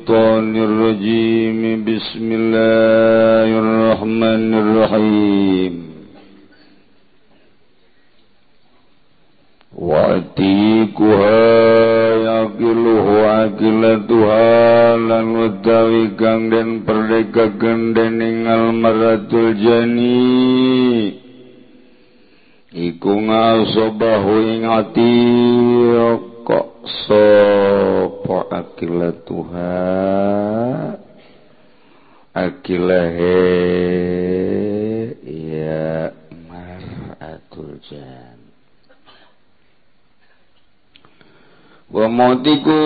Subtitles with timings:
[0.00, 5.72] الشيطان الرجيم بسم الله الرحمن الرحيم
[9.76, 11.44] وأتيكها
[12.30, 13.06] يقله
[13.36, 14.56] عقلتها
[14.96, 21.12] lan utawi kang den perdekakeun dening almaratul jani
[22.72, 25.12] iku ngasobahu ing ati
[26.48, 26.68] kok
[27.06, 28.19] sapa
[28.49, 30.95] akila Tuhan
[32.33, 33.39] akilahe
[35.51, 36.11] ya
[36.47, 38.39] maratul jan
[41.91, 42.79] wa mautiku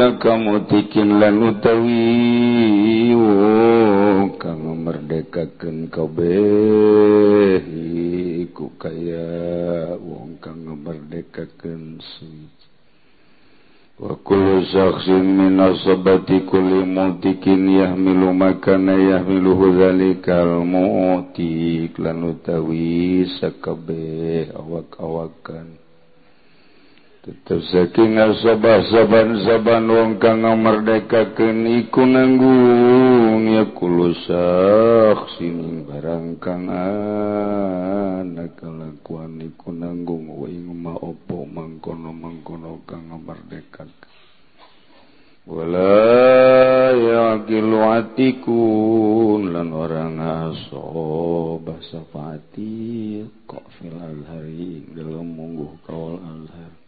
[0.00, 7.60] merdeka mutikin lan utawi oh, kang merdekakeun kabeh
[8.48, 9.28] iku kaya
[10.00, 12.64] wong kang merdekakeun suci.
[14.00, 24.48] Wa kullu shakhsin min asabati kulli mutikin yahmilu makana yahmiluhu dzalikal mutik lan utawi sakabeh
[24.56, 25.89] awak-awakan.
[27.20, 38.56] saking soba-soban-soban wong kang ngamerdekaken iku nanggung yakulusaksining barang kang anak.
[38.56, 43.92] Kalakuan iku nanggung wa ing ma opo mangkono-mangkono kang ngamerdekaken
[45.44, 45.92] wala
[46.94, 56.80] yaqilu atikun lan orang aso basa fati kok fil alhari dalam mungguh kawal alhari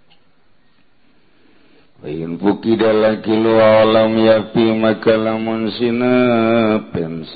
[3.63, 6.83] alam yapi maka lamun sina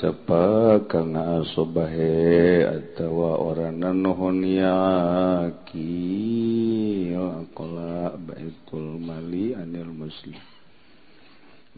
[0.03, 5.87] sepa kang asobahe atawa orana nuhun yaki
[7.15, 10.35] akola baitul mali anil muslim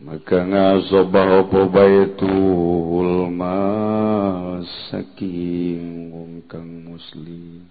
[0.01, 7.69] maka ngasobah opo baitul mal saking wong kang muslim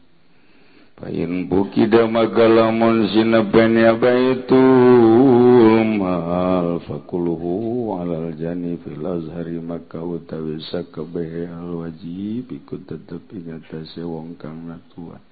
[0.98, 6.82] Pain bukida magalamon sinabenya baitul mal.
[6.90, 12.50] Fakuluhu alal jani fil azhari maka utawi sakabehe al wajib.
[12.50, 15.22] Ikut tetep ingatase wong kang natua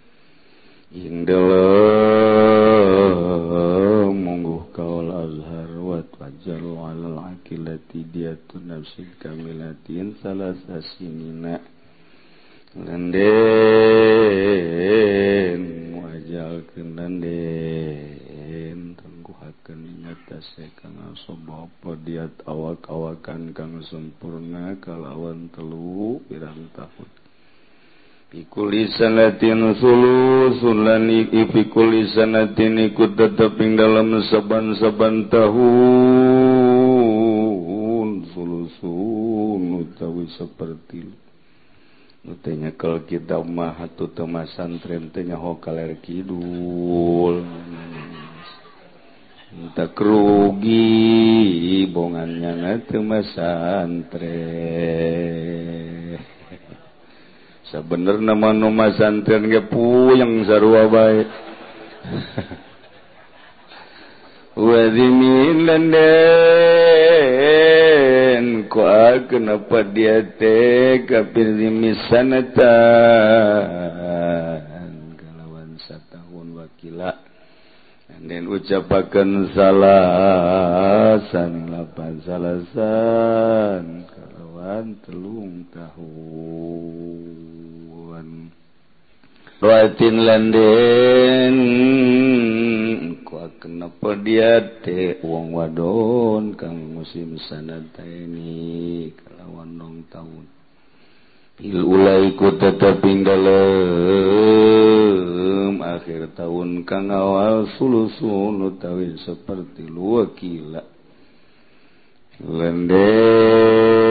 [0.94, 1.66] Indele
[4.14, 11.58] mungguh kaul azhar wat wajar alal akilati diatu nafsin kamilatin salah sasinina
[12.76, 13.24] Lende
[15.64, 20.38] muajalkenan den tengguhaken nyata
[20.76, 21.72] kang asobok
[22.04, 27.08] diat awak-awakan kang sempurna kalawan telu pirang tahun
[28.26, 36.26] Pikuli sanatin sulu sunani ipikuli sanatin ikut tetap ing dalam saban-saban tahun
[38.34, 41.14] sulusun utawi seperti lu.
[42.42, 47.46] tanya kalau kita mah tuh temasan tren tanya ho kaler kidul.
[49.78, 52.98] Tak rugi bongannya nanti
[53.30, 54.10] santri.
[54.10, 56.18] tren
[57.70, 61.22] sebener nama nama santren ge puyeng sarua bae.
[64.56, 66.65] Wadimin lendeh
[68.66, 71.70] berdakwah kenapa dia te kafir di
[75.14, 77.14] kalawan satahun wakila.
[78.26, 84.02] Dan ucapakan salasan lapan salasan.
[84.10, 87.55] Kalawan telung tahun.
[89.56, 91.56] Roatin landen
[93.24, 100.44] Kwa kenapa dia te Uang wadon Kang musim sanata ini Kalawan nong tahun
[101.64, 103.40] Il ulaiku tetap dalem
[105.80, 110.84] Akhir tahun kang awal Sulusun utawi seperti luwakila
[112.44, 114.05] Lenden.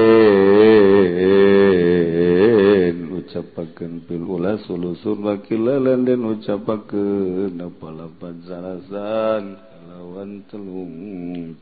[3.75, 10.95] dibacakan pil ula ulusur bakilalan lenden ucapakan apalapan sarasan kalawan telung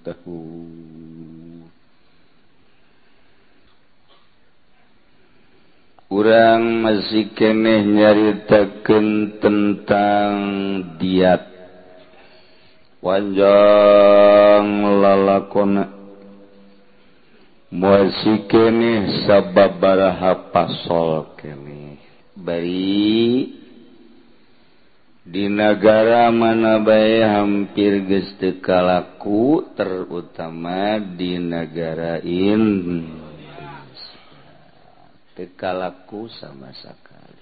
[0.05, 0.45] tahu.
[6.13, 9.07] Urang masih keneh nyaritakan
[9.41, 10.33] tentang
[11.01, 11.49] diat.
[13.01, 14.65] Wanjang
[15.01, 15.82] lalakon
[17.73, 21.97] muasi kene sababaraha pasol kene.
[22.37, 23.49] Bari
[25.25, 33.41] di negara mana bae hampir geus teu kalaku terutama di negara Indonesia.
[35.33, 37.41] Teu kalaku sama sekali.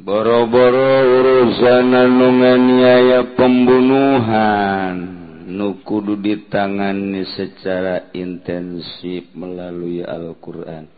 [0.00, 4.96] boro-boro urusan nunganiaya pembunuhan
[5.44, 10.88] nukudu ditangani secara intensif melalui Al-Quran.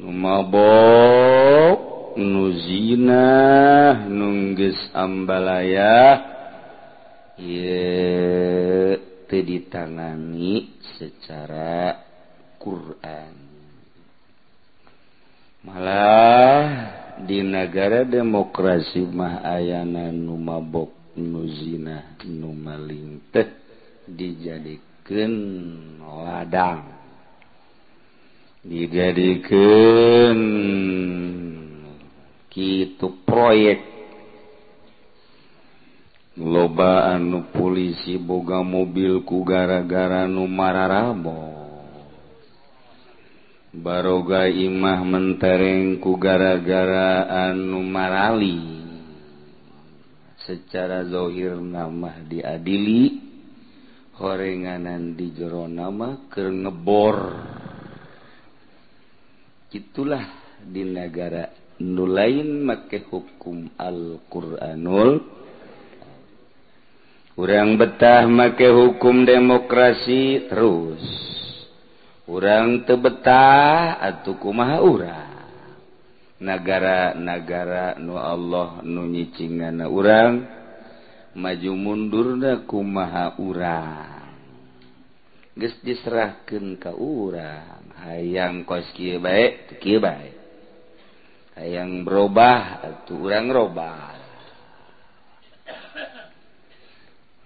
[0.00, 1.76] Numabok
[2.16, 3.28] nuzina
[4.08, 6.20] nunggis ambalaya
[7.36, 8.96] ye
[9.28, 12.00] ditangani secara
[12.56, 13.36] Quran.
[15.66, 23.48] Malah di negara demokrasi mah ayana numabok nuzina numaling teh
[24.04, 25.32] dijadikan
[26.04, 26.84] ladang.
[28.66, 30.38] Dijadikan
[32.52, 33.96] gitu proyek.
[36.36, 41.55] Lobaan nu polisi boga mobilku gara-gara numararabo
[43.76, 48.88] Baroga Imah mentereng ku gara-gara anu marali.
[50.40, 53.20] Secara dhohir nama diadili
[54.16, 57.18] horenganan di jero nama ke ngebor.
[59.68, 60.24] Itulah
[60.64, 61.52] di negara
[61.84, 65.20] nu lain make hukum Alquranul.
[67.36, 71.35] Kurang betah make hukum demokrasi terus.
[72.26, 75.34] orang tebetah atauku kumaha urang?
[76.36, 80.44] Negara-nagara nu Allah nu nyicingan urang
[81.32, 84.16] maju mundurna kumaha urang?
[85.56, 87.88] Geus diserahkeun ka urang.
[88.04, 90.36] Hayang kos kieu bae teu kieu bae.
[91.56, 94.12] Hayang berubah atuh urang robah.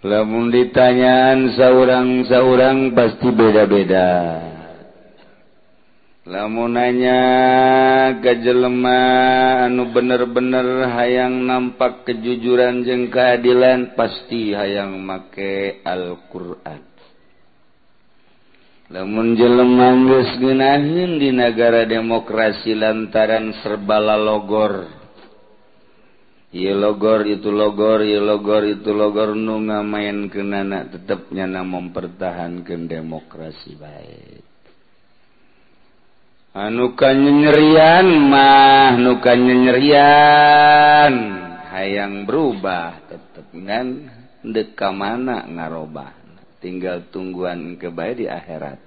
[0.02, 4.49] Lamun ditanyaan saurang-saurang pasti beda-beda.
[6.30, 7.18] lamunanya
[8.22, 9.02] gajelelma
[9.66, 16.86] anu bener-bener hayang nampak kejujuran jeng keadilan pasti hayang make Alquran.
[18.90, 20.06] Namun jeleman
[20.38, 24.86] Gunahin di negara demokrasi lantaran serbala logor
[26.50, 31.62] ye logor itu logor ye logor itu logor nu nga main ke nanak tetapnya na
[31.62, 34.49] mempertahankan demokrasi baik.
[36.50, 41.14] Anukan nyerian mah nukan nyerian
[41.70, 44.10] hayang berubah tetapngan
[44.42, 46.10] deka mana ngarubah
[46.58, 48.82] tinggal tungguan kebaik di akhirat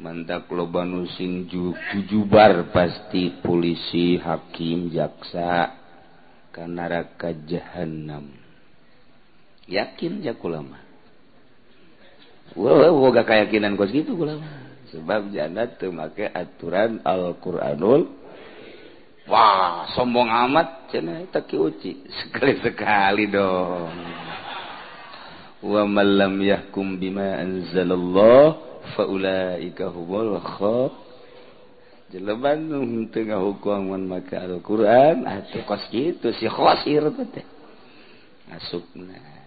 [0.00, 1.52] mantap loban sing
[2.08, 5.76] jubar pasti polisi hakim jaksa
[6.48, 8.32] ka neraka jahanam
[9.68, 10.80] yakin ya kulama
[12.56, 18.06] Wah, wah, gak keyakinan kos gitu kulama sebab jana tuh make aturan Al-Qur'anul.
[19.26, 20.90] Wah sombong amat.
[20.94, 22.06] Cina tak uci.
[22.06, 23.94] Sekali sekali dong.
[25.66, 28.62] Wa man lam yahkum bima anzalallah
[28.94, 30.94] faulaika humul khab
[32.14, 35.26] jeleban nu teu ngahukuman maka Al-Qur'an.
[35.26, 37.46] Atuh kos kitu si khosir teh.
[38.46, 39.45] Asupna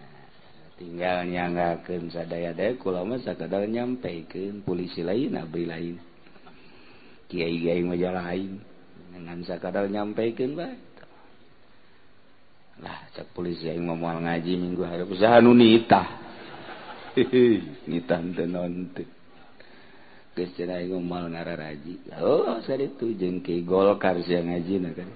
[0.79, 4.63] tinggal nyanggaken sadaya-daya kula mah sakadar nyampaikan.
[4.63, 5.99] Polisi lain abri lain.
[7.27, 8.63] Kiai kiai majalah lain
[9.11, 10.89] dengan sakadar nyampaikan bae
[12.79, 16.07] lah cek polisi yang mau ngaji minggu hari usaha nu nitah.
[17.91, 19.03] Nitah teu naon teu
[20.31, 22.15] geus cenah aing mau ngararaji.
[22.23, 25.11] Oh saritu jeung ki golkar sia ngajina kan.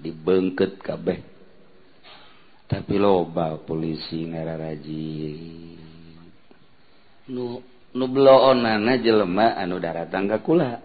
[0.00, 1.33] Dibengket kabeh.
[2.64, 5.08] tapi loba polisi ngararaji.
[7.28, 7.60] Nu
[7.92, 10.80] nubloonana jelema anu daratang ka kula.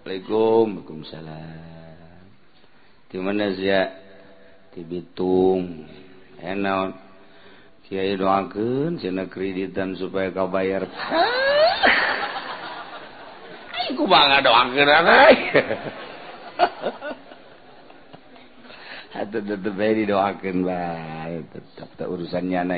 [0.00, 1.80] Assalamualaikum Waalaikumsalam
[3.10, 3.80] di mana sia?
[4.70, 5.84] Di Bitung.
[6.40, 6.94] Eh, Enaon
[7.84, 10.86] Kiai doakeun cenah kreditan supaya kau bayar.
[13.90, 15.36] Aku bangga doakeun anak
[20.06, 20.56] didoakan
[21.50, 22.76] tetap tak urusannya na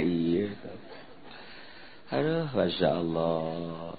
[2.13, 3.97] Aduh Masya Allah.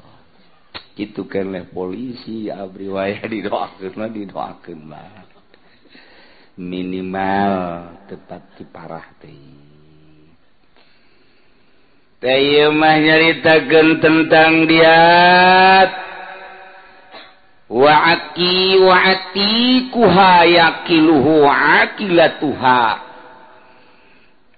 [0.93, 5.13] Gitu kenleh polisi abri waya didoakan lah didoakan lah
[6.53, 7.53] minimal
[8.05, 9.73] tepat di parah teh
[12.71, 15.03] mah nyaritakan tentang dia.
[17.73, 22.99] waaki waati kuhayakiluhu akilatuha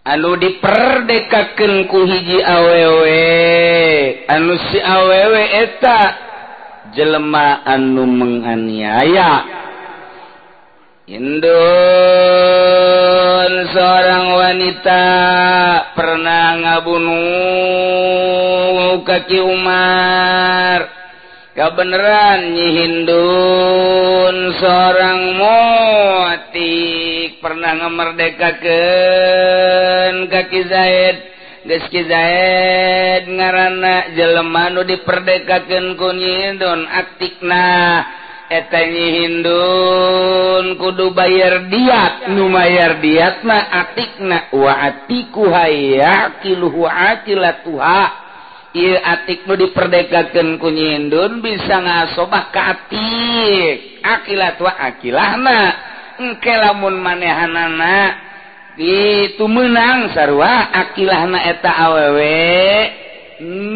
[0.05, 3.17] anu diperdekaken ku hiji awewe.
[4.29, 6.13] Anu si awewe eta
[6.93, 9.43] jelema anu menganiaya.
[11.09, 11.41] Indun
[13.73, 15.01] seorang wanita
[15.97, 17.15] pernah ngabunuh
[19.05, 20.94] kaki Umar.
[21.55, 31.31] kebenaran nyihindun seorang motik pernah ngemerdekakan kaki Zaid.
[31.65, 38.05] Geski Zaid ngaranna jelema nu diperdekakeun ku nyihindun aktikna
[38.51, 42.27] eta nyihindun kudu bayar diat.
[42.35, 44.51] Nu bayar diat mah atikna.
[44.51, 48.24] Wa atiku hayakiluhu akilatuha.
[48.83, 53.77] atik nu diperdekakan kunyindun bisa ngasobah katik atik.
[54.03, 55.61] Akilat wa akilahna.
[56.15, 58.23] Engke lamun manehanana
[58.79, 62.51] itu menang sarwa akilahna eta awewe.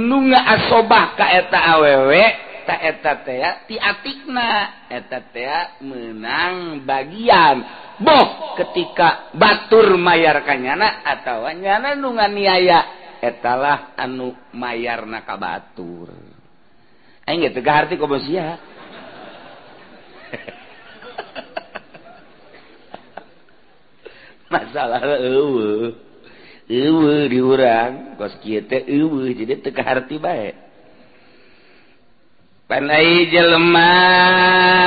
[0.08, 2.24] Nu nga asobah ka eta awewe
[2.64, 4.84] ta eta tea ti atikna.
[4.88, 7.64] Eta tea menang bagian.
[8.00, 16.12] Boh ketika batur mayar kanyana atau nyana nu nganiaya etalah anu mayar nakabatur
[17.28, 18.58] aing ge teu harti komo sia
[24.50, 25.94] masalah eueuh.
[26.70, 28.18] Eueuh di urang.
[28.18, 30.54] Kos kieu teh eueuh jadi teu harti bae.
[32.70, 33.90] Panai jelema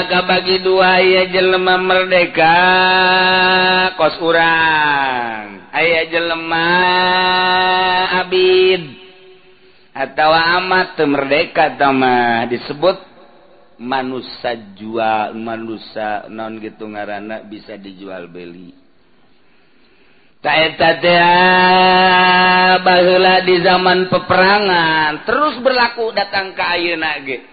[0.07, 2.55] kabagi dua ya jelema merdeka.
[3.99, 6.69] Kos urang aya jelema
[8.23, 8.87] Abid.
[9.99, 13.03] Atau amat merdeka tama disebut
[13.83, 18.79] manusia jual manusia non gitu ngarana bisa dijual beli.
[22.79, 27.52] Bahula di zaman peperangan terus berlaku datang ke ayeuna ge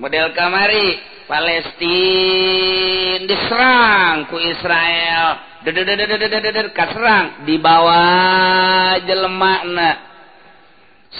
[0.00, 0.96] model kamari
[1.28, 3.28] Palestina.
[3.28, 5.52] Diserang ku Israel.
[6.72, 8.00] Kaserang dibawa
[9.04, 10.08] jelemakna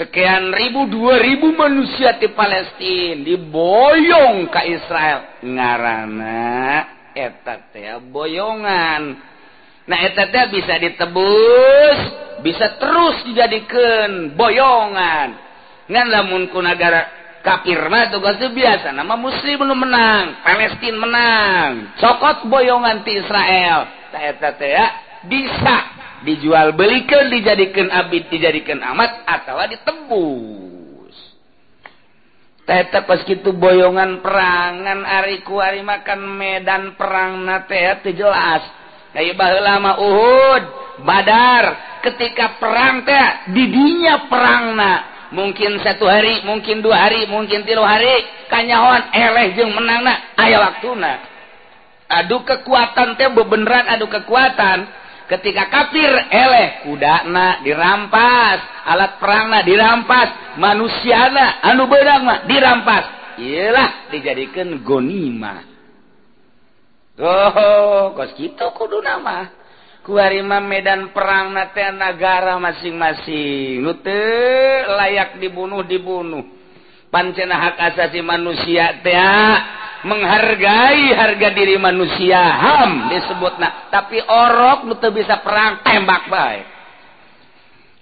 [0.00, 9.18] sekian ribu dua ribu manusia di Palestina diboyong ke Israel ngarana etat ya boyongan
[9.84, 11.98] nah etatnya bisa ditebus
[12.40, 15.36] bisa terus dijadikan boyongan
[15.90, 18.92] ngan lamun ku negara kafirna tugas biasa.
[18.92, 21.70] Nama muslim belum menang Palestina menang.
[22.00, 23.88] Cokot boyongan ti Israel.
[25.28, 25.76] Bisa
[26.24, 31.16] dijual belikan dijadikan Abid dijadikan amat atau ditebus.
[32.64, 38.62] Teta pas gitu boyongan perangan ari kuari makan medan perang nate jelas.
[39.10, 40.64] Kayak lama Uhud
[41.02, 44.92] Badar ketika perang teh didinya perang na
[45.30, 48.26] mungkin satu hari mungkin dua hari mungkin tilu hari.
[48.50, 51.22] Kanyawan eleh jeung menang aya waktuna.
[52.10, 54.86] Aduh kekuatan teh bebeneran aduh kekuatan.
[55.30, 58.58] Ketika kafir eleh kudana dirampas.
[58.86, 60.58] Alat perangna dirampas.
[60.58, 63.04] Manusiana anu bedang mah dirampas.
[63.38, 65.62] Iyalah dijadikan gonima.
[67.20, 69.59] Oh kos gitu kudu nama.
[70.10, 73.78] Kuarima medan perang nate negara masing-masing.
[73.78, 74.18] Nute
[74.90, 76.42] layak dibunuh dibunuh
[77.14, 79.54] pancena hak asasi manusia teh
[80.02, 82.42] menghargai harga diri manusia.
[82.42, 86.66] Ham disebut nak tapi orok betul bisa perang tembak baik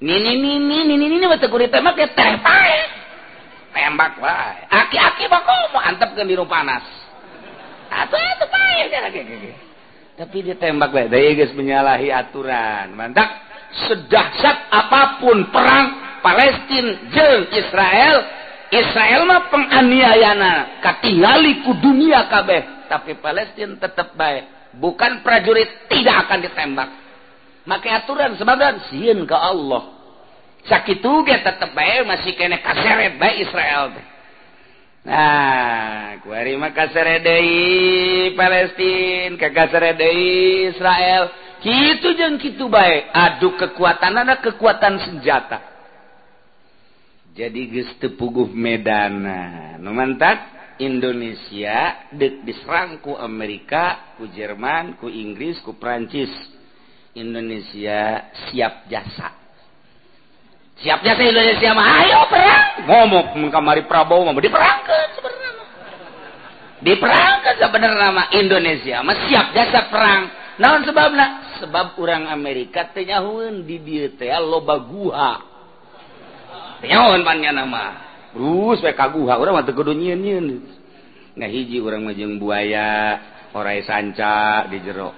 [0.01, 2.89] nini nini nini nini betul kudu tembak ya teh baik
[3.77, 6.89] tembak baik aki-aki bako mau antep ke biru panas.
[7.93, 9.68] Atau itu baik
[10.19, 12.91] tapi ditembak lah guys menyalahi aturan.
[12.99, 13.31] Mantap
[13.87, 18.17] sedahsyat apapun perang Palestina jeng Israel
[18.75, 20.83] Israel mah penganiayana.
[20.83, 22.91] Katingali ku dunia kabeh.
[22.91, 24.75] Tapi Palestina tetap baik.
[24.83, 26.89] Bukan prajurit tidak akan ditembak.
[27.63, 29.97] Make aturan sebabnya sieun ke Allah.
[30.67, 33.95] Sakit ge tetap baik masih kene kaseret baik Israel.
[33.95, 34.18] teh
[35.07, 41.31] Nah kuari Makassar Dei Palestine Kakasar deui Israel.
[41.59, 45.59] Gitu jeng gitu baik adu kekuatan ada kekuatan senjata.
[47.35, 49.75] Jadi geste puguh Medana.
[49.79, 56.31] Numantak Indonesia dek diserang ku Amerika ku Jerman ku Inggris ku Prancis
[57.19, 59.48] Indonesia siap jasa.
[60.79, 62.65] siapnya saya Indonesia mah ayo perang!
[62.87, 65.49] Ngomong kamari Prabowo mah diperangkan sebenarnya
[66.79, 69.03] diperangkan sebenarnya nama Indonesia.
[69.03, 70.23] Mah siap jasa perang.
[70.59, 75.33] Naon sebabna sebab orang Amerika tenyahun di dia teh loba guha.
[76.83, 77.63] Tenyahun nyahueun nama.
[77.67, 77.93] Mah
[78.35, 79.39] terus we ka guha.
[79.39, 80.79] Urang mah teu kudu nyieun
[81.39, 83.19] nah hiji urang mah jeung buaya
[83.55, 85.15] orai sanca di jero.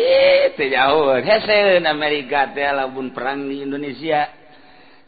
[0.00, 4.37] Eh teh nyahueun heseun Amerika teh lamun perang di Indonesia.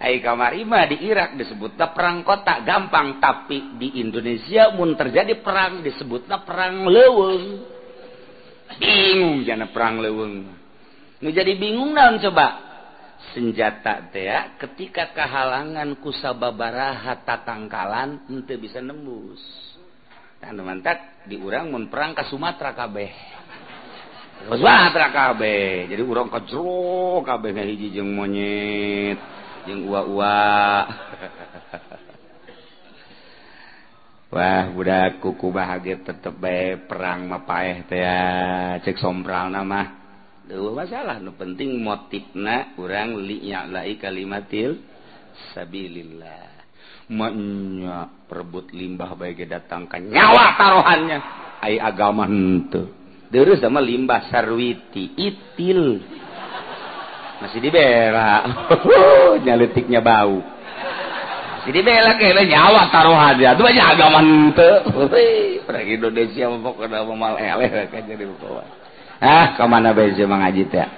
[0.00, 2.64] Hai kamarima di Irak disebutlah perang kota.
[2.64, 7.44] Gampang tapi di Indonesia pun terjadi perang disebutlah perang leweng
[8.80, 10.46] bingung jana perang leweng
[11.20, 12.70] nu jadi bingung naon coba?
[13.36, 19.38] Senjata teh ya, ketika kehalangan kusababaraha tatangkalan ente bisa nembus.
[20.40, 23.12] Dan mantak diurang mun perang ke Sumatera kabeh.
[24.48, 25.92] Sumatera kabeh.
[25.92, 29.39] Jadi urang ka jero kabeh hiji jeung monyet.
[29.66, 30.36] jeung uwa-uwa
[34.30, 38.06] Wah budak kuku bahagia tetep bae perang mapaeh teh
[38.78, 40.00] cek sombral nama
[40.50, 44.82] Duh masalah nu penting motifna urang li'ya lai kalimatil
[45.54, 46.50] sabilillah.
[47.10, 51.18] Manya perebut limbah bae ke nyawa taruhannya.
[51.62, 52.90] Ai agama henteu.
[53.30, 56.02] Terus sama limbah sarwiti itil.
[57.40, 58.44] masih dibera
[59.44, 60.40] nyalutiknya bau.
[61.60, 64.70] Masih dibela kayaknya nyawa taruhan ya itu banyak agama ente.
[65.68, 68.80] Orang Indonesia mau kena memal eleh kan jadi bawa
[69.20, 70.88] ah kemana bejo mengaji ya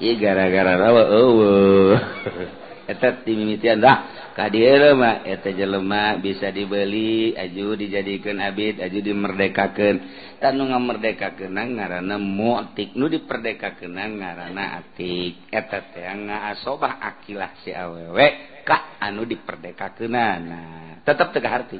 [0.00, 1.94] iya gara-gara rawa oh
[2.90, 4.21] eta timimitian dah.
[4.32, 9.94] lemak jelemak bisa dibeli aju dijadikan Abid aju dimerdekakan
[10.40, 11.76] tan nga merdeka kenang
[12.16, 14.16] mutik nu diperdeka kenang
[14.56, 15.52] atik.
[15.52, 15.84] Eta
[16.16, 21.78] nga asobah akilah si awewek Ka anu diperdeka nah tetap tega hati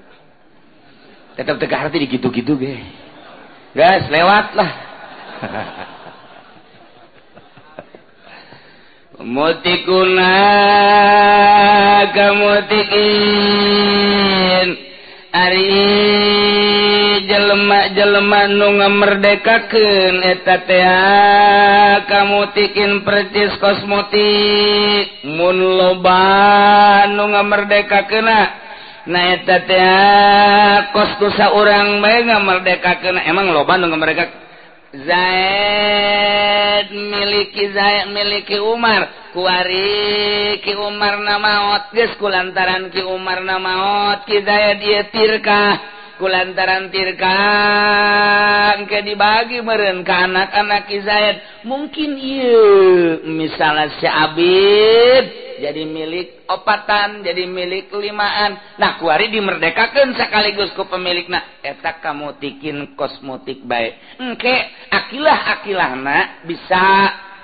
[1.33, 2.77] tetap tega hati di gitu-gitu ge.
[3.73, 4.71] Gas lewatlah.
[5.41, 5.85] hahaha
[9.25, 10.33] mutikuna
[12.15, 13.63] kamutikin
[15.33, 15.65] Ari
[17.25, 20.21] jelema-jelema nu ngamerdekakeun.
[20.29, 20.85] Eta teh
[22.05, 25.25] kamutikin percis kosmotik.
[25.25, 28.41] Mun loba nu ngamerdekakeuna.
[29.09, 31.17] Na eta teh kos
[31.57, 33.25] urang bae ngamerdekakeuna.
[33.25, 34.52] Emang loba nu ngamerdekakeun
[34.93, 39.09] Zaid miliki Zaid miliki Umar.
[39.33, 46.02] Kuari Ki Umar namaot geus kulantaran Ki Umar namaot Ki Zaid dia tirkah.
[46.23, 55.25] kulantaran tirkan ke dibagi meren ke anak-anak Izayat mungkin yuk misalnya si Abid
[55.59, 58.55] jadi milik opatan jadi milik limaan.
[58.79, 64.55] Nah kuari dimerdekakan sekaligus ku pemilik nah etak kamu tikin kosmetik baik engke
[64.95, 66.87] akilah akilah nak bisa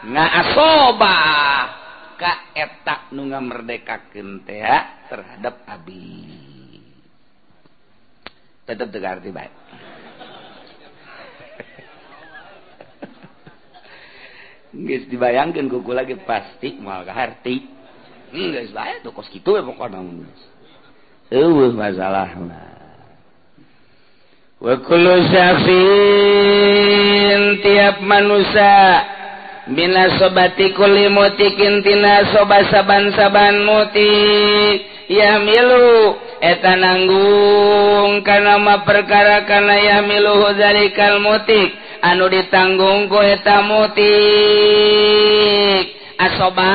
[0.06, 1.62] nggak asobah
[2.14, 4.62] ka etak nunga merdekakan teh
[5.10, 6.57] terhadap Abid.
[8.68, 9.48] Tetap tegar di baik.
[14.76, 17.64] Geus dibayangkeun kuku lagi ge pasti moal kaharti.
[18.28, 20.28] Hmm, geus bae tuh kos kitu we pokona mun.
[21.32, 22.76] Eueuh masalahna.
[24.60, 26.44] Wa kullu syakhsin
[27.64, 29.00] tiap manusia
[29.68, 34.08] Bina sobatikuli mutikintina soba saban saban muti.
[35.12, 40.00] Ya milu eta nanggung kana ma perkara kana ya
[40.56, 41.76] zalikal mutik.
[42.00, 44.08] Anu ditanggung ku eta mutik.
[46.18, 46.74] asoba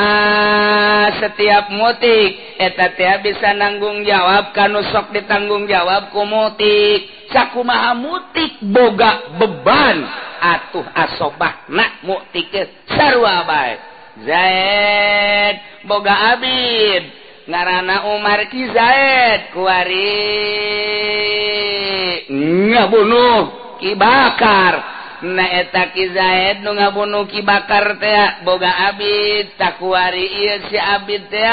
[1.19, 7.27] setiap mutik eta teh bisa nanggung jawab kan sok ditanggung jawab ku mutik.
[7.29, 10.07] Saku maha mutik boga beban.
[10.43, 12.51] Atuh asobah nak mutik
[12.91, 13.79] sarwa baik
[14.27, 15.55] Zaid
[15.87, 17.03] boga Abid.
[17.43, 20.15] Ngarana Umar ki Zaid kuari
[22.71, 23.41] ngabunuh
[23.83, 24.92] ki bakar.
[25.23, 31.47] naeta Kizaid nu ngabunuh ki bakar teh boga Abid takwari ieu si Abid teh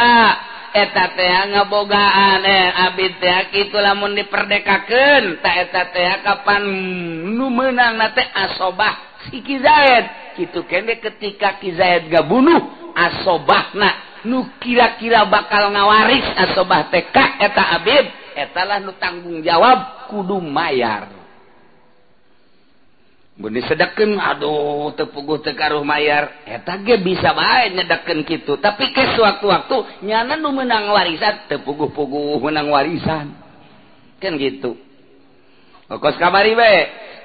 [0.74, 5.38] eta teh ngabogaan eh Abid teh kitu lamun diperdekakeun.
[5.38, 6.66] Ta eta teh kapan
[7.30, 10.04] nu meunang na teh asobah si ki zaid.
[10.34, 17.78] Kitu kene ketika ki zaid gabunuh asobahna nu kira-kira bakal ngawaris asobah teh ka eta
[17.78, 18.06] Abid.
[18.34, 21.19] Etalah nu tanggung jawab kudu mayar.
[23.48, 26.44] disedekken aduh tepuguh tekaruh mayar.
[26.44, 33.32] Etak bisa baik nyedekken gitu tapi ke sewaktu-waktu nyana nu menang warisan tepuguh-puguh menang warisan.
[34.20, 34.76] Kan gitu.
[35.88, 36.76] Kos kabari we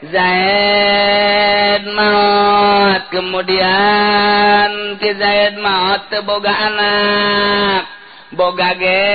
[0.10, 7.84] Zaid maut kemudian ke Zaid maut teboga anak.
[8.34, 9.06] boga ge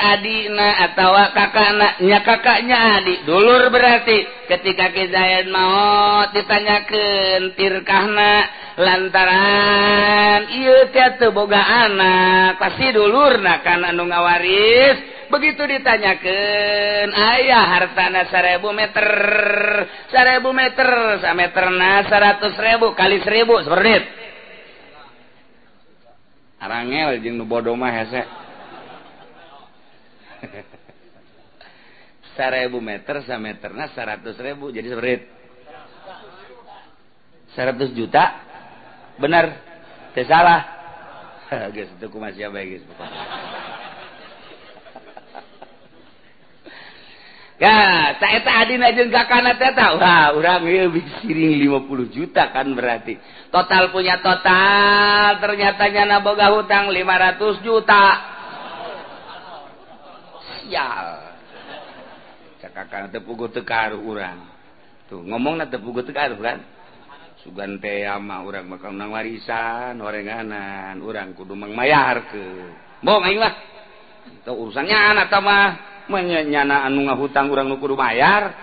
[0.00, 8.32] adina atawa kakaknya kakaknya adik dulur berarti ketika kezayan mau ditanyakan tirkahna
[8.80, 10.88] lantaran iya
[11.20, 15.20] teu boga anak pasti dulur nah kan anu ngawaris.
[15.30, 19.06] Begitu ditanyakan ayah hartana seribu meter
[20.10, 24.19] seribu meter sa meter na seratus ribu kali seribu seperti
[26.60, 28.22] arangel jeung nu bodo mah hese.
[32.40, 34.32] 1000 meter sa meterna 100.000
[34.72, 35.22] jadi seberit.
[37.56, 38.24] 100 juta?
[39.20, 39.52] Benar
[40.16, 40.64] teh salah.
[41.74, 43.39] Geus teu kumaha sia bae geus pokona
[47.60, 50.00] Ya, saya tadi najin kakana teh tahu.
[50.00, 50.88] Wah, orang ya,
[51.20, 53.20] siring 50 juta kan berarti.
[53.52, 58.04] Total punya total, ternyata nyana boga hutang 500 juta.
[60.64, 61.06] Sial.
[62.64, 64.40] Cak kakana teh pugu tekaru orang.
[65.12, 66.64] Tuh, ngomongna teh pugu tekaru kan.
[67.44, 72.44] Sugan teh ama orang bakal nang warisan, horenganan, orang kudu mangmayar ke.
[73.04, 73.52] Bong aing mah.
[74.32, 75.89] Itu urusannya anak mah.
[76.08, 78.54] menyanyana anu nga hutang urang nukudu mayar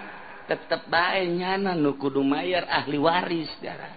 [0.48, 3.94] tetep baiknyana nukudu mayar ahli waris darah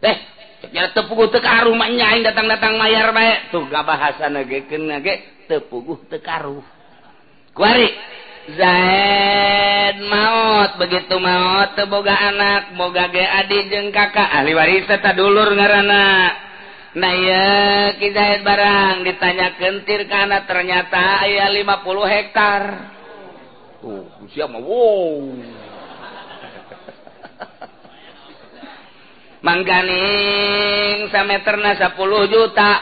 [0.00, 0.16] eh,
[0.62, 6.64] teh tepugu tekaruh manyain datang-datang mayar baik tuh gak bahasa nageken nage tepuguh tekaruh
[7.52, 7.90] kuari
[8.48, 14.24] Zaid maut begitu maut teboga anak boga ge adik jeung kakak.
[14.24, 16.32] Ahli waris eta dulur ngaranna
[16.96, 18.94] naya Hidayat barang.
[19.04, 22.62] Ditanya kentir karena ternyata aya 50 hektar.
[23.82, 25.28] Tuh siapa wow.
[29.46, 32.72] Mangganing sameterna 10 juta.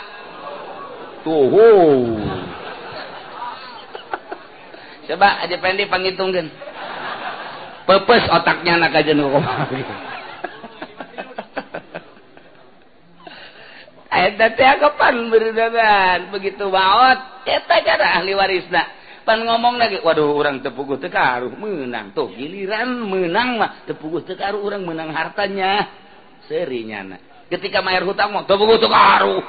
[1.24, 1.94] Tuh wow.
[5.06, 6.50] coba aja pendi panggitungkan
[7.86, 9.30] pepes otaknya anak aja nu
[14.80, 18.84] kapan berdangan begitu maot eta cara ahli warisna.
[19.26, 21.50] Pan ngomong lagi, waduh orang tepuguh tekaruh.
[21.58, 23.82] Menang tuh giliran menang mah.
[23.82, 25.90] Tepuguh tekaruh orang menang hartanya.
[26.46, 27.18] Serinya.
[27.50, 29.42] Ketika mayar hutang mau tepuguh tekaruh.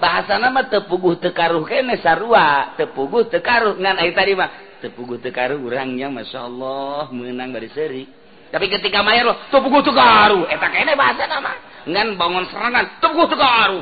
[0.00, 2.72] Bahasa nama tepuguh tekaruh kene sarua.
[2.80, 3.76] Tepuguh tekaruh.
[3.76, 7.12] Ngan ai tadi mah tepuguh tekaruh orangnya masya Allah.
[7.12, 8.08] Menang dari seri.
[8.48, 10.48] Tapi ketika mayar lo tepuguh tekaruh.
[10.48, 13.80] Eta kene bahasa nama ngan bangun serangan teguh tegaru.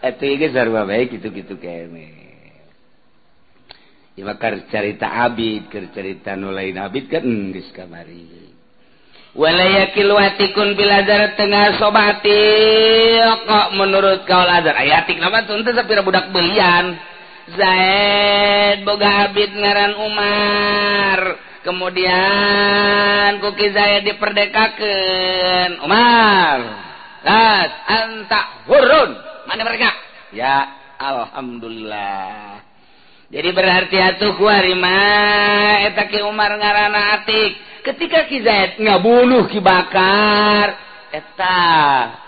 [0.14, 2.28] Itu ini sarwa baik gitu-gitu kene.
[4.18, 8.50] Ya bakar cerita abid ker cerita nulain abid kan enggis kamari.
[9.38, 12.42] Walayakil watikun biladar tengah sobati.
[13.46, 14.74] Kok menurut kau lazar?
[14.74, 16.98] ayatik nama tuh itu sepira budak belian.
[17.54, 21.20] Zaid boga abid ngaran Umar.
[21.66, 25.82] kemudian kuki saya diperdekakan.
[25.82, 26.58] Umar.
[27.22, 28.40] Las anta
[28.70, 29.10] hurun.
[29.48, 29.90] Mana mereka?
[30.30, 30.68] Ya
[30.98, 32.62] alhamdulillah.
[33.28, 34.96] Jadi berarti atuh kuarima
[35.84, 37.84] etaki Umar ngarana atik.
[37.84, 40.76] Ketika Ki Zaid ngabunuh Ki Bakar
[41.12, 41.56] eta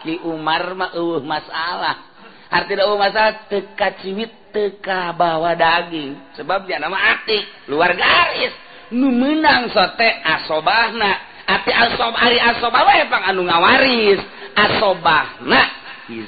[0.05, 2.05] Ki Umar mah eueuh masalah.
[2.53, 6.37] Artinya eueuh masalah teka ciwit teka bawa daging.
[6.37, 8.53] Sebab dia nama atik luar garis.
[8.95, 11.29] nu menang sote asobahna.
[11.51, 14.21] Api asob ari asobah wae pang anu ngawaris.
[14.55, 15.63] Asobahna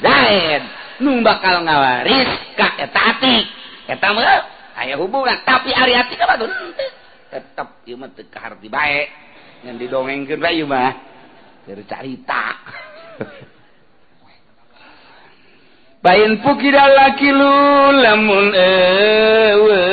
[0.03, 0.63] Zaid.
[1.03, 3.37] Nu bakal ngawaris ka eta ati.
[3.87, 4.25] Eta mah
[4.79, 5.43] aya hubungan.
[5.47, 6.51] Tapi ari ati ka batur
[7.33, 9.07] tetep ieu mah teu kaharti bae.
[9.63, 10.91] Ngan didongengkeun bae ieu mah
[11.67, 12.59] keur carita.
[16.03, 17.55] Bain pukidal lakilu
[17.95, 19.87] lamun ewe.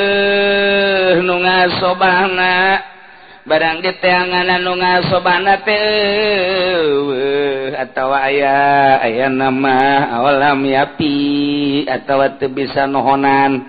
[1.30, 2.54] nu nga sobana
[3.46, 5.78] barang diteanganan nu nga sobana atau
[7.78, 12.18] atawa aya nama awalam yapi atau
[12.50, 13.62] bisa nohonan.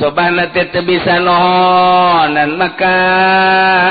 [0.00, 0.40] Soban
[0.88, 2.96] bisa nohonan maka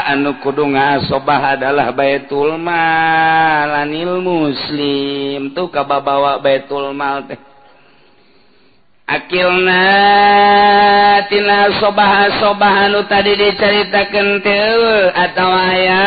[0.09, 5.53] anu kudu nga sobah adalah Baitulmal anil muslim.
[5.53, 7.52] Tuh kababawa Baitulmal teh.
[9.19, 10.57] akilnatina
[11.77, 16.05] sobaha-sobahan tadi diceritakan teu atau aya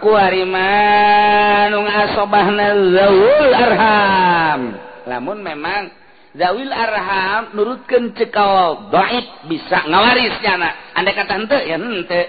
[0.00, 4.60] kuarimanung asobahna zaul arham.
[5.08, 5.88] Lamun memang
[6.36, 12.20] zawil arham nurutkan cekal baik bisa ngawarisnya anak anda kata ente ya ente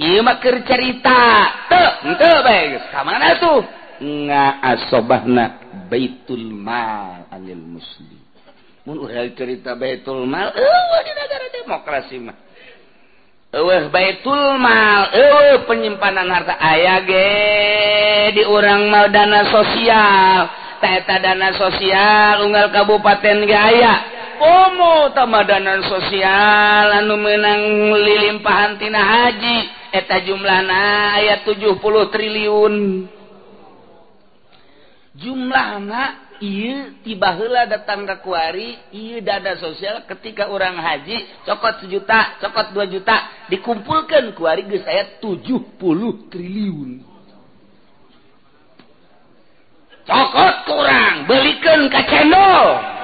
[0.00, 1.20] Imakir cerita
[3.04, 3.60] mana tuh
[4.26, 8.20] nga asobahna Baitul Mal anil muslim.
[8.82, 12.36] Mun urang cerita Baitul Mal eueuh di negara demokrasi mah.
[13.52, 17.28] Eueuh Baitul Mal, eueuh penyimpanan harta aya ge
[18.32, 20.48] di urang mal dana sosial.
[20.82, 23.94] Eta dana sosial unggal kabupaten ge aya.
[24.42, 29.58] komo tamadanan sosial anu menang lilimpahantina haji.
[29.92, 30.82] Eta jumlah na
[31.20, 31.78] ayat 70
[32.10, 32.74] triliun.
[35.14, 36.10] Jumlah anak
[37.06, 38.74] tibala datang kekuari
[39.22, 45.78] dada sosial ketika orang haji cokot sejuta cokot 2 juta dikumpulkan kuari ge saya 70
[46.32, 46.90] triliun.
[50.02, 53.01] Cokot kurang belikan ka channel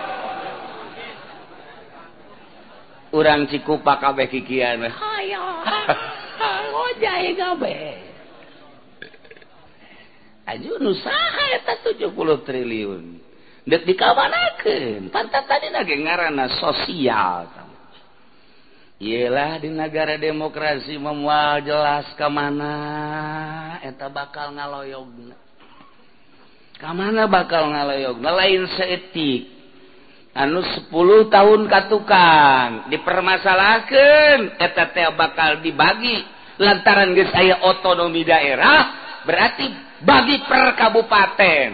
[3.12, 4.84] urang cikupa kabeh kikian
[10.48, 13.04] aju nusaha eta 70 triliun.
[13.68, 17.68] Dek dikabanakeun pantat tadi nage ngaranna sosial.
[18.98, 22.74] Yelah di negara demokrasi memual jelas kemana
[23.84, 25.36] eta bakal ngaloyogna.
[26.80, 28.28] Kemana bakal ngaloyogna?
[28.32, 29.57] Lain seetik
[30.38, 32.66] anu 10 tahun katukan.
[32.94, 36.22] Dipermasalahkan teh bakal dibagi.
[36.58, 38.90] Lantaran geus saya otonomi daerah
[39.22, 39.66] berarti
[40.02, 41.70] bagi per kabupaten.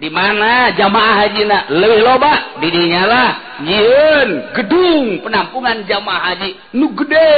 [0.00, 3.24] Di mana jamaah hajina lebih loba didinyala
[3.60, 7.36] nyiun gedung penampungan jamaah haji nu gede.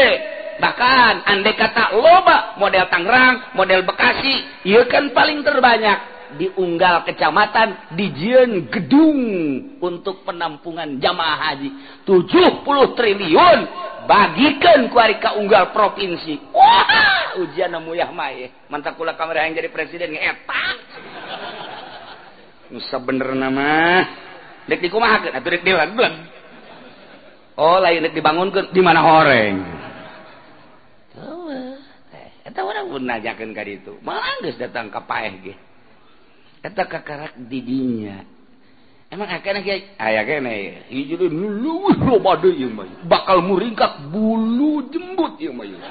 [0.62, 6.11] Bahkan andai kata loba model Tangerang model Bekasi iya kan paling terbanyak.
[6.36, 9.20] diunggal kecamatan dijian gedung
[9.82, 11.68] untuk penampungan jamaah haji.
[12.04, 12.64] 70
[12.98, 13.58] triliun
[14.06, 16.38] bagikan kuarika unggal provinsi.
[16.52, 18.10] Wah ujian namu yah
[18.68, 20.78] mantap kula kamera yang jadi presiden ngetak
[22.72, 24.04] nusa bener nama.
[24.62, 25.90] Dek dikumahakeun atuh dek dilan
[27.58, 29.56] oh lain dek dibangunkeun di mana horeng?
[32.52, 35.54] Orang eh, pun najakan ka itu malah geus datang ka paeh ge.
[36.62, 38.22] eta kakarak didinya
[39.10, 45.36] emang akan kayak ayah kene hijau dulu loba deh yang bayu bakal muringkak bulu jembut
[45.42, 45.76] yang bayu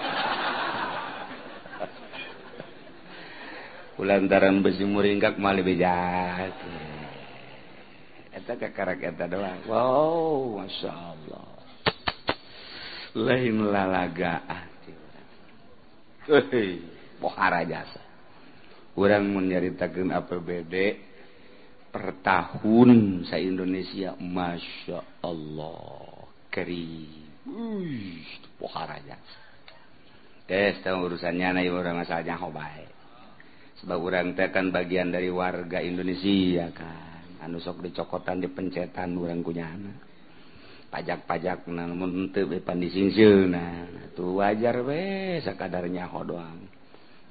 [4.02, 6.56] ulantaran besi muringkak malah bejat
[8.32, 9.60] eta kakarak eta doang.
[9.68, 11.48] Wow masya Allah.
[13.12, 14.64] Lain lalaga ah
[16.22, 16.80] Hei,
[17.18, 18.00] pohara jasa.
[19.02, 20.76] kurang menyaritakan APBD
[21.90, 24.14] per tahun saya Indonesia.
[24.14, 26.30] Masya Allah.
[26.54, 27.50] Kering
[31.02, 31.66] urusannya
[33.82, 37.42] sebab orang tekan bagian dari warga Indonesia kan.
[37.42, 40.12] Anu sok dicokotan di pencetan orang kunyana
[40.92, 43.10] pajak-pajak namun untuk dipandisin
[43.48, 46.81] nah itu wajar weh sekadarnya ho doang.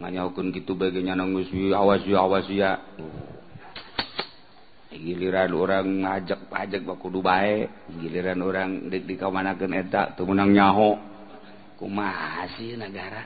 [0.01, 2.81] nganyaukun gitu baginya nanggus awas ya awas ya.
[4.91, 7.69] Giliran orang ngajak pajak bakudu bae.
[8.01, 10.99] Giliran orang dek di kamanakan eta tuh menang nyaho.
[12.57, 13.25] Sih negara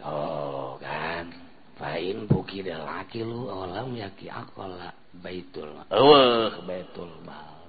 [0.00, 1.46] tuh kan.
[1.76, 4.88] Fain buki laki lu olam yaki akola
[5.20, 7.68] baitul Eueuh baitul mal.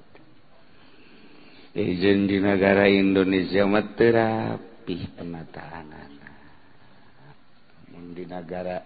[1.75, 6.16] Izin di negara Indonesia mah terapi penataan.
[8.13, 8.81] di negara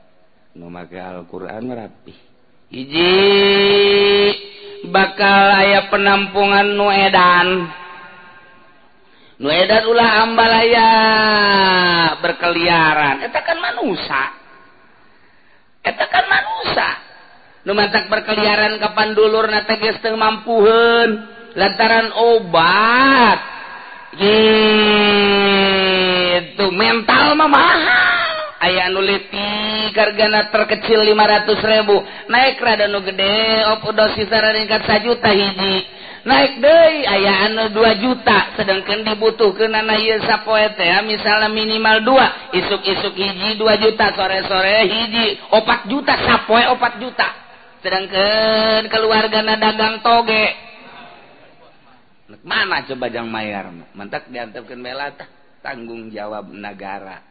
[0.56, 2.15] memakai Alquran rapi
[2.71, 3.12] hiji
[4.88, 7.67] bakal aya penampungan nuedan
[9.41, 10.89] nuedan ulah ambalaya
[12.21, 13.26] berkeliaran.
[13.26, 14.38] Eta kan manusia
[15.82, 16.89] eta kan manusia
[17.65, 21.41] nu mantak berkeliaran kapan dulur nate geus teu mampuheun.
[21.52, 23.43] Lantaran obat.
[24.15, 24.32] Gitu
[26.71, 28.01] mental mah mahal.
[28.62, 31.97] Aya leutik hargana terkecil 500 ribu.
[32.30, 35.76] Naik rada nu gede op dosis ringkat sajuta hiji.
[36.21, 38.54] Naik deh aya anu 2 juta.
[38.54, 42.54] Sedangkan dibutuhkan anak ieu sapoe teh misalnya minimal dua.
[42.54, 44.13] Isuk-isuk hiji 2 juta.
[44.13, 46.13] Sore-sore hiji 4 juta.
[46.21, 47.28] Sapoe 4 juta.
[47.82, 50.69] Sedangkan keluarga dagang toge.
[52.45, 53.74] Mana coba jang mayar?
[53.97, 55.12] Mantak diantepkeun bela
[55.62, 57.31] tanggung jawab negara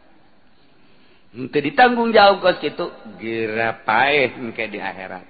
[1.31, 5.23] ente ditanggung jauh kos gitu gera pahit kayak di akhirat.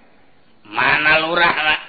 [0.66, 1.82] Mana lurah lah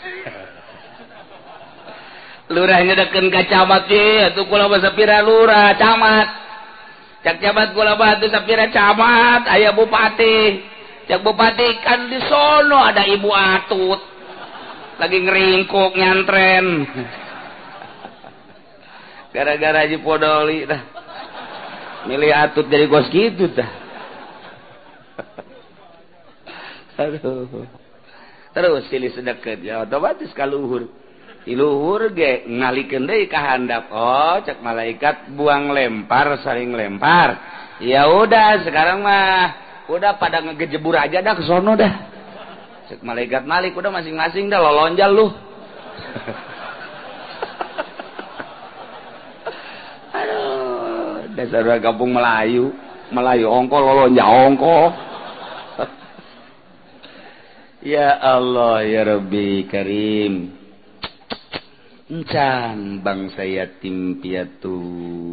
[2.54, 6.28] lurahnya deken ka camat ye atuh kula sapira lurah camat.
[7.20, 10.64] Cak camat kula batu sapira camat ayah bupati.
[11.06, 14.00] Cak bupati kan di sono ada ibu atut.
[15.00, 16.66] Lagi ngeringkuk nyantren.
[19.34, 20.99] Gara-gara aja Podoli dah.
[22.08, 23.70] milih atut jadi gos gitu dah.
[27.00, 27.66] Aduh.
[28.50, 30.90] Terus silih sedeket ya otomatis kaluhur
[31.46, 33.88] tiluhur ge ngalikeun deui ka handap.
[33.92, 37.38] Oh cek malaikat buang lempar saling lempar.
[37.80, 39.56] Ya udah sekarang mah
[39.88, 41.94] udah pada ngegejebur aja dah ke sono dah.
[42.92, 45.26] Cek malaikat malik udah masing-masing dah lolonjal lu.
[51.40, 52.68] Dasar kampung Melayu
[53.10, 54.76] Melayu ongko lolonja ongko.
[57.80, 60.52] Ya Allah ya Rabbi Karim.
[62.12, 65.32] Encan bangsa yatim piatu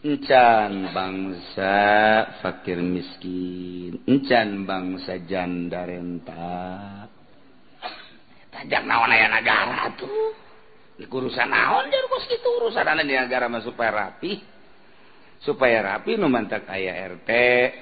[0.00, 1.76] encan bangsa
[2.40, 4.00] fakir miskin.
[4.08, 7.04] Encan bangsa janda renta.
[8.48, 10.32] Tajak naon aya negara tuh?
[11.04, 12.48] Urusan naon jadi kos gitu?
[12.64, 14.57] Urusan ane di negara masuk rapi
[15.38, 17.30] supaya rapi nu mantak aya RT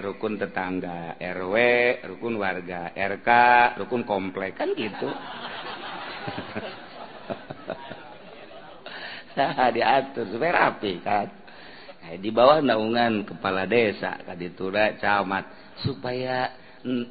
[0.05, 1.55] rukun tetangga RW
[2.05, 3.29] rukun warga RK
[3.81, 5.09] rukun komplek kan gitu.
[9.37, 11.29] Nah diatur supaya rapi kan.
[12.01, 15.77] Nah, di bawah naungan kepala desa kaditura camat.
[15.85, 16.57] Supaya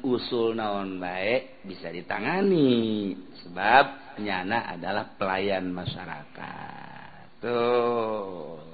[0.02, 3.14] usul naon baik bisa ditangani.
[3.46, 7.38] Sebab nyana adalah pelayan masyarakat.
[7.38, 8.65] Tuh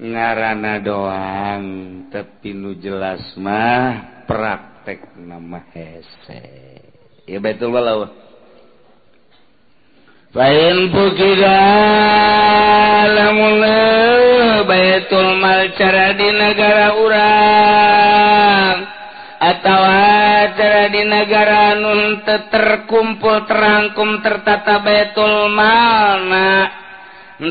[0.00, 1.64] ngarana doang
[2.08, 6.42] tapi nu jelas mah praktek nama hese.
[7.28, 8.08] Ya betul walau
[10.30, 11.62] Fain pukida
[13.10, 13.66] lamun
[14.62, 18.78] baitul mal cara di negara urang.
[19.40, 19.80] Atau
[20.54, 26.89] cara di negara nun terkumpul terangkum tertata baitul mal nak.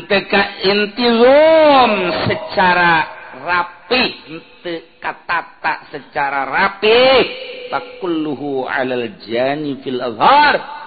[0.06, 1.90] teka intilum
[2.30, 2.94] secara
[3.42, 7.02] rapi, enteka tata secara rapi.
[7.74, 10.78] Takulluhu alal jani fil azhar.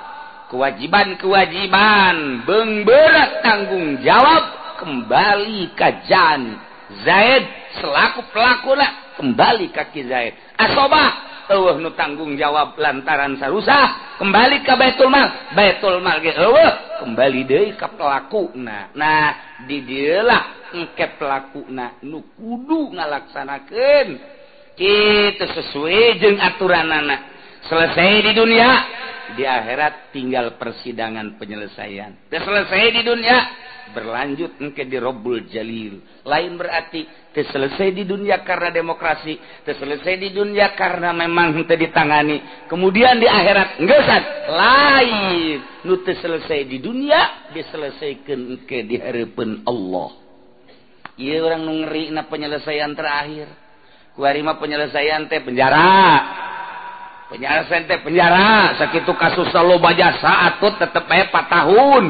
[0.47, 6.61] Kewajiban-kewajiban, bengberat tanggung jawab kembali ke Jan.
[7.01, 7.43] Zaid
[7.81, 10.37] selaku pelaku lah kembali kaki Zaid.
[10.53, 14.15] Asobah eueuh nu tanggung jawab lantaran sarusah.
[14.21, 14.73] Kembali ke
[16.23, 18.93] ge eueuh kembali deui ka pelakuna.
[18.95, 24.10] Nah di dieu lah engke pelakuna nu kudu ngalaksanakeun.
[24.73, 27.17] Kitu sesuai jeung aturanana.
[27.63, 28.69] Selesai di dunia
[29.38, 32.27] di akhirat tinggal persidangan penyelesaian.
[32.27, 33.38] Selesai di dunia
[33.91, 36.23] berlanjut engke di Rabbul Jalil.
[36.23, 37.03] Lain berarti
[37.35, 39.35] selesai di dunia karena demokrasi
[39.67, 42.65] selesai di dunia karena memang henteu ditangani.
[42.71, 45.55] Kemudian di akhirat ngeusan lain.
[45.83, 50.15] Nu selesai di dunia diselesaikan ke di harapan Allah.
[51.19, 53.45] Iya orang nu ngeri na penyelesaian terakhir.
[54.17, 56.23] Kuari mah penyelesaian teh penjara.
[57.29, 58.77] Penyelesaian teh penjara.
[58.77, 62.05] Sakitu kasus selalu baja saat tetep aya 4 tahun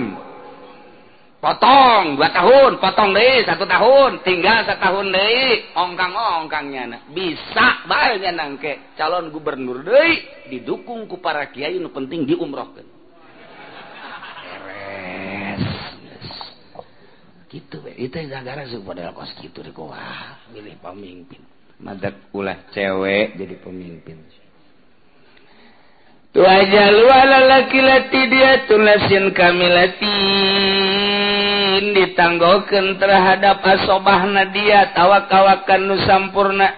[1.43, 5.75] potong dua tahun potong deh satu tahun tinggal setahun deh.
[5.75, 7.01] Ongkang ongkangnya nah.
[7.11, 10.47] Bisa banyak nangke calon gubernur deh.
[10.47, 12.87] Didukung ku para kiai nu penting diumrohkan
[14.47, 15.63] beres.
[17.51, 17.91] Gitu be.
[17.99, 21.43] Itu gara-gara sih modal kos gitu deh wah milih pemimpin.
[21.83, 24.23] Madat ulah cewek jadi pemimpin.
[27.45, 30.01] laki-laki dia tunasin kami latin.
[31.93, 36.73] Ditanggoken terhadap asobah Nadia tawakawakan nusampurna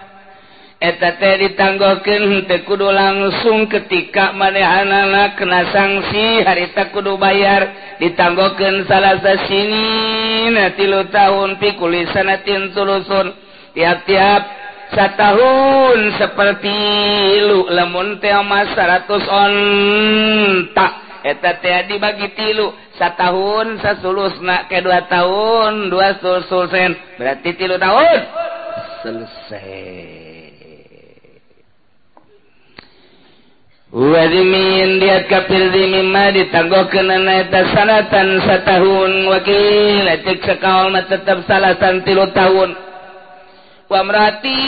[0.76, 7.96] eta teh ditanggoken kudu langsung ketika manehanana kena sanksi harita kudu bayar.
[7.96, 12.28] Ditanggoken salasa sini tilu tahun pikulisan
[12.76, 13.32] tulusun.
[13.72, 16.78] Tiap-tiap tahun seperti
[17.42, 20.92] lu lemun mas 100 ontak
[21.26, 21.58] eta
[21.90, 23.66] dibagi tilu satu tahun
[24.46, 28.18] nak ke dua tahun dua sulsul sen berarti tilu tahun?
[29.02, 30.16] Selesai.
[33.96, 40.06] Wadimin diat kapil mimma ditanggokeun ana eta sanatan satahun wakil.
[40.26, 42.85] Cek sakaol mah tetep salatan tilu tahun.
[43.86, 44.58] wamrati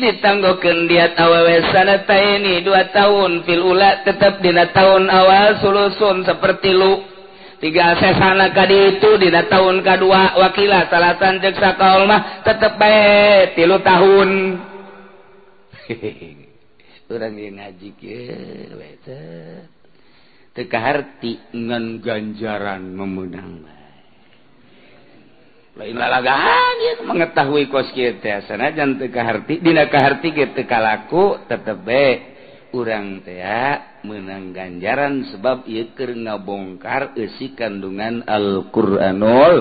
[0.00, 7.04] ditanggoken dia awewe sana ini dua tahun filula tetap dina tahun awal sulusun seperti lu.
[7.62, 13.80] Tiga sesana kadi itu dina tahun kedua wakila salatan jeksa kaul mah tetep bae tilu
[13.80, 14.30] tahun.
[17.12, 18.20] Orang yang ngaji ke
[20.56, 23.83] teka harti ngan ganjaran memenang mah.
[27.02, 28.30] mengetahui koskehati
[30.70, 32.10] kalaku tetep bae
[32.74, 33.42] urang teh
[34.06, 39.54] menang ganjaran sebab keur ngabongkar isi kandungan Al Quranul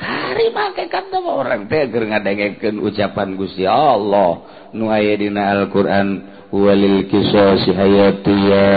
[0.00, 4.44] hari pakai ah, kata orang keur ngadengekeun ucapan Gusti Allah.
[4.74, 6.08] Nuaya dina Al Quran
[6.50, 8.70] walil kisah si hayati ya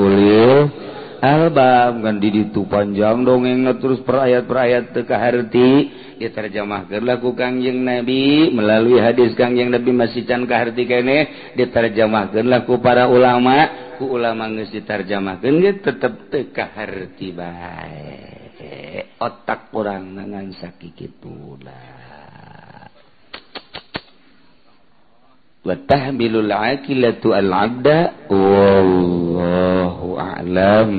[0.00, 0.85] ulil
[1.20, 5.70] albab di ditu panjang dongeng terus perayat-perayat tekaharti
[6.16, 8.52] ya terjemah kerlaku Kangjeng Nabi.
[8.52, 13.84] Melalui hadis Kangjeng Nabi masih can Kaharti kene diterjemahkan laku para ulama.
[13.96, 19.16] Ku ulama ngesi tetep tetap harti baik.
[19.16, 22.15] Otak kurang nangan sakit itulah
[25.66, 30.90] وتحمل العاقلة العبد والله أعلم.